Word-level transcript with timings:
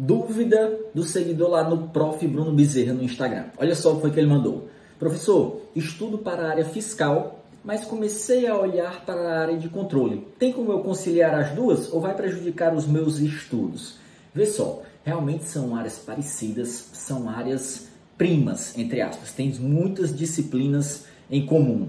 Dúvida 0.00 0.78
do 0.94 1.02
seguidor 1.02 1.50
lá 1.50 1.68
no 1.68 1.88
Prof. 1.88 2.24
Bruno 2.24 2.52
Bezerra 2.52 2.92
no 2.92 3.02
Instagram. 3.02 3.46
Olha 3.58 3.74
só 3.74 3.90
o 3.90 3.96
que 3.96 4.02
foi 4.02 4.10
que 4.12 4.20
ele 4.20 4.28
mandou. 4.28 4.68
Professor, 4.96 5.62
estudo 5.74 6.18
para 6.18 6.44
a 6.44 6.50
área 6.50 6.64
fiscal, 6.64 7.44
mas 7.64 7.84
comecei 7.84 8.46
a 8.46 8.56
olhar 8.56 9.04
para 9.04 9.20
a 9.20 9.40
área 9.40 9.58
de 9.58 9.68
controle. 9.68 10.24
Tem 10.38 10.52
como 10.52 10.70
eu 10.70 10.78
conciliar 10.84 11.34
as 11.34 11.50
duas 11.50 11.92
ou 11.92 12.00
vai 12.00 12.14
prejudicar 12.14 12.72
os 12.76 12.86
meus 12.86 13.18
estudos? 13.18 13.96
Vê 14.32 14.46
só, 14.46 14.82
realmente 15.02 15.46
são 15.46 15.74
áreas 15.74 15.98
parecidas, 15.98 16.90
são 16.92 17.28
áreas 17.28 17.88
primas, 18.16 18.78
entre 18.78 19.00
aspas. 19.00 19.32
Tem 19.32 19.52
muitas 19.54 20.16
disciplinas 20.16 21.06
em 21.28 21.44
comum. 21.44 21.88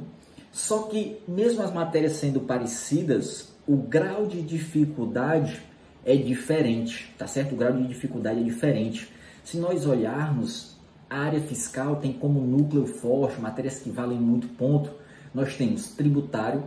Só 0.52 0.80
que, 0.80 1.18
mesmo 1.28 1.62
as 1.62 1.71
matérias 1.71 2.14
sendo 2.14 2.39
parecidas, 2.39 3.50
o 3.68 3.78
grau 3.78 4.26
de 4.26 4.41
dificuldade 4.41 5.69
é 6.06 6.16
diferente, 6.16 7.14
tá 7.18 7.28
certo? 7.28 7.54
O 7.54 7.58
grau 7.58 7.74
de 7.74 7.88
dificuldade 7.88 8.40
é 8.40 8.44
diferente. 8.44 9.10
Se 9.44 9.58
nós 9.58 9.86
olharmos, 9.86 10.76
a 11.10 11.20
área 11.20 11.42
fiscal 11.42 11.96
tem 11.96 12.14
como 12.14 12.40
núcleo 12.40 12.86
forte 12.86 13.42
matérias 13.42 13.80
que 13.80 13.90
valem 13.90 14.20
muito 14.20 14.48
ponto. 14.50 14.92
Nós 15.34 15.56
temos 15.56 15.90
tributário, 15.90 16.64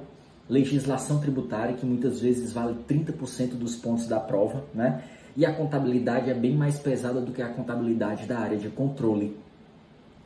legislação 0.49 1.21
tributária, 1.21 1.75
que 1.75 1.87
muitas 1.87 2.21
vezes 2.21 2.53
vale 2.53 2.77
30% 2.89 3.55
dos 3.55 3.77
pontos 3.77 4.07
da 4.07 4.19
prova, 4.19 4.65
né? 4.75 5.05
E 5.37 5.47
a 5.47 5.55
contabilidade 5.55 6.29
é 6.29 6.35
bem 6.35 6.55
mais 6.55 6.79
pesada 6.79 7.21
do 7.21 7.33
que 7.33 7.41
a 7.41 7.49
contabilidade 7.49 8.27
da 8.27 8.39
área 8.39 8.59
de 8.59 8.69
controle. 8.69 9.37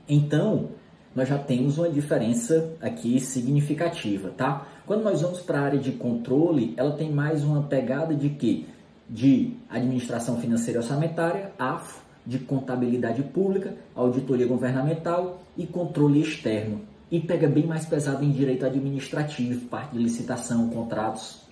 Então, 0.08 0.70
nós 1.14 1.28
já 1.28 1.38
temos 1.38 1.78
uma 1.78 1.88
diferença 1.88 2.74
aqui 2.80 3.20
significativa, 3.20 4.30
tá? 4.30 4.66
Quando 4.84 5.02
nós 5.02 5.22
vamos 5.22 5.40
para 5.40 5.60
a 5.60 5.62
área 5.62 5.78
de 5.78 5.92
controle, 5.92 6.74
ela 6.76 6.92
tem 6.92 7.10
mais 7.10 7.44
uma 7.44 7.62
pegada 7.62 8.14
de 8.14 8.30
que 8.30 8.66
de 9.08 9.54
administração 9.68 10.40
financeira 10.40 10.80
e 10.80 10.82
orçamentária, 10.82 11.52
AFO, 11.58 12.02
de 12.24 12.38
contabilidade 12.40 13.22
pública, 13.22 13.74
auditoria 13.94 14.46
governamental 14.46 15.42
e 15.56 15.66
controle 15.66 16.20
externo. 16.20 16.80
E 17.10 17.20
pega 17.20 17.48
bem 17.48 17.66
mais 17.66 17.86
pesado 17.86 18.24
em 18.24 18.32
direito 18.32 18.66
administrativo, 18.66 19.66
parte 19.66 19.92
de 19.92 20.02
licitação, 20.02 20.68
contratos. 20.70 21.42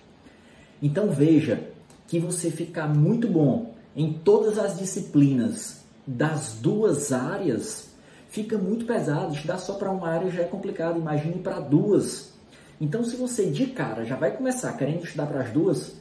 Então 0.81 1.09
veja 1.09 1.63
que 2.07 2.19
você 2.19 2.51
ficar 2.51 2.87
muito 2.87 3.27
bom 3.27 3.73
em 3.95 4.11
todas 4.11 4.59
as 4.59 4.77
disciplinas 4.77 5.85
das 6.05 6.57
duas 6.61 7.13
áreas 7.13 7.95
fica 8.35 8.57
muito 8.57 8.85
pesado. 8.85 9.33
Estudar 9.33 9.57
só 9.57 9.75
para 9.75 9.89
uma 9.89 10.09
área 10.09 10.29
já 10.29 10.41
é 10.41 10.45
complicado, 10.45 10.99
imagine 10.99 11.39
para 11.39 11.61
duas. 11.61 12.33
Então, 12.79 13.03
se 13.05 13.15
você 13.15 13.45
de 13.45 13.67
cara 13.67 14.03
já 14.03 14.17
vai 14.17 14.35
começar 14.35 14.73
querendo 14.73 15.05
estudar 15.05 15.27
para 15.27 15.41
as 15.41 15.51
duas, 15.51 15.95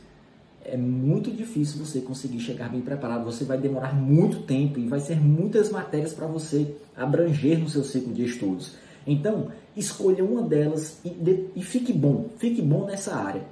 é 0.65 0.77
muito 0.77 1.31
difícil 1.31 1.85
você 1.85 2.01
conseguir 2.01 2.41
chegar 2.41 2.71
bem 2.71 2.81
preparado. 2.81 3.25
Você 3.25 3.45
vai 3.45 3.59
demorar 3.59 3.95
muito 3.95 4.43
tempo 4.43 4.79
e 4.79 4.89
vai 4.89 5.01
ser 5.01 5.21
muitas 5.21 5.71
matérias 5.71 6.13
para 6.13 6.27
você 6.27 6.75
abranger 6.97 7.59
no 7.59 7.69
seu 7.69 7.85
ciclo 7.85 8.13
de 8.13 8.25
estudos. 8.25 8.73
Então, 9.07 9.49
escolha 9.77 10.25
uma 10.25 10.43
delas 10.43 10.99
e, 11.05 11.11
de, 11.11 11.47
e 11.55 11.63
fique 11.63 11.93
bom, 11.93 12.31
fique 12.39 12.63
bom 12.63 12.87
nessa 12.87 13.15
área. 13.15 13.43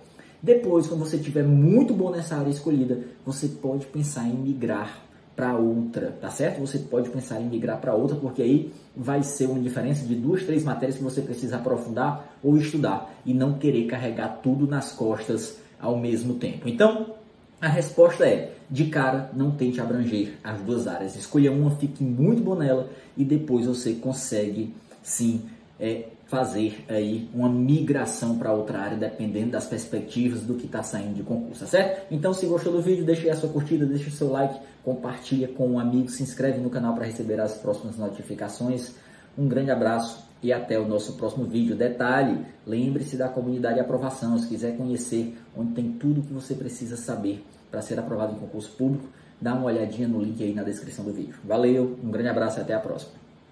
Depois, 0.42 0.86
quando 0.86 1.00
você 1.00 1.16
estiver 1.16 1.44
muito 1.44 1.94
bom 1.94 2.10
nessa 2.10 2.36
área 2.36 2.50
escolhida, 2.50 3.00
você 3.24 3.46
pode 3.46 3.86
pensar 3.86 4.26
em 4.26 4.34
migrar 4.34 5.02
para 5.36 5.54
outra, 5.54 6.16
tá 6.20 6.30
certo? 6.30 6.60
Você 6.60 6.78
pode 6.78 7.08
pensar 7.10 7.40
em 7.40 7.48
migrar 7.48 7.80
para 7.80 7.94
outra, 7.94 8.16
porque 8.16 8.42
aí 8.42 8.72
vai 8.96 9.22
ser 9.22 9.46
uma 9.46 9.60
diferença 9.60 10.04
de 10.04 10.14
duas, 10.14 10.42
três 10.44 10.64
matérias 10.64 10.96
que 10.98 11.04
você 11.04 11.20
precisa 11.20 11.56
aprofundar 11.56 12.36
ou 12.42 12.56
estudar 12.56 13.14
e 13.24 13.32
não 13.32 13.54
querer 13.54 13.86
carregar 13.86 14.40
tudo 14.42 14.66
nas 14.66 14.92
costas 14.92 15.61
ao 15.82 15.98
mesmo 15.98 16.34
tempo. 16.34 16.68
Então, 16.68 17.14
a 17.60 17.68
resposta 17.68 18.24
é: 18.26 18.52
de 18.70 18.86
cara, 18.86 19.30
não 19.34 19.50
tente 19.50 19.80
abranger 19.80 20.34
as 20.42 20.60
duas 20.62 20.86
áreas. 20.86 21.16
Escolha 21.16 21.52
uma, 21.52 21.72
fique 21.72 22.02
muito 22.02 22.42
bom 22.42 22.54
nela 22.54 22.88
e 23.16 23.24
depois 23.24 23.66
você 23.66 23.94
consegue 23.94 24.72
sim 25.02 25.42
é, 25.78 26.06
fazer 26.26 26.84
aí 26.88 27.28
uma 27.34 27.48
migração 27.48 28.38
para 28.38 28.52
outra 28.52 28.78
área, 28.78 28.96
dependendo 28.96 29.50
das 29.50 29.66
perspectivas 29.66 30.40
do 30.40 30.54
que 30.54 30.64
está 30.64 30.82
saindo 30.82 31.14
de 31.14 31.22
concurso, 31.22 31.60
tá 31.60 31.66
certo? 31.66 32.06
Então, 32.10 32.32
se 32.32 32.46
gostou 32.46 32.72
do 32.72 32.80
vídeo, 32.80 33.04
deixe 33.04 33.28
a 33.28 33.36
sua 33.36 33.50
curtida, 33.50 33.84
deixe 33.84 34.08
o 34.08 34.12
seu 34.12 34.30
like, 34.30 34.58
compartilha 34.82 35.48
com 35.48 35.68
um 35.68 35.78
amigo, 35.78 36.08
se 36.08 36.22
inscreve 36.22 36.58
no 36.58 36.70
canal 36.70 36.94
para 36.94 37.04
receber 37.04 37.38
as 37.40 37.58
próximas 37.58 37.98
notificações. 37.98 38.94
Um 39.36 39.48
grande 39.48 39.70
abraço 39.70 40.24
e 40.42 40.52
até 40.52 40.78
o 40.78 40.86
nosso 40.86 41.14
próximo 41.14 41.44
vídeo. 41.44 41.76
Detalhe, 41.76 42.44
lembre-se 42.66 43.16
da 43.16 43.28
comunidade 43.28 43.76
de 43.76 43.80
aprovação, 43.80 44.36
se 44.38 44.48
quiser 44.48 44.76
conhecer 44.76 45.38
onde 45.56 45.72
tem 45.72 45.92
tudo 45.92 46.20
o 46.20 46.24
que 46.24 46.32
você 46.32 46.54
precisa 46.54 46.96
saber 46.96 47.44
para 47.70 47.80
ser 47.80 47.98
aprovado 47.98 48.34
em 48.34 48.38
concurso 48.38 48.70
público, 48.72 49.08
dá 49.40 49.54
uma 49.54 49.64
olhadinha 49.64 50.06
no 50.06 50.20
link 50.20 50.42
aí 50.42 50.52
na 50.52 50.62
descrição 50.62 51.04
do 51.04 51.12
vídeo. 51.12 51.34
Valeu, 51.44 51.98
um 52.02 52.10
grande 52.10 52.28
abraço 52.28 52.58
e 52.58 52.62
até 52.62 52.74
a 52.74 52.80
próxima. 52.80 53.21